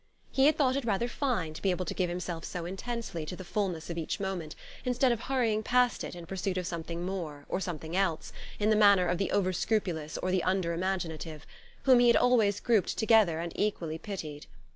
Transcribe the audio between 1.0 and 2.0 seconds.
fine to be able to